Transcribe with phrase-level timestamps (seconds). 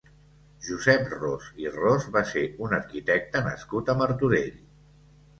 [0.67, 4.57] Josep Ros i Ros va ser un arquitecte nascut a Martorell.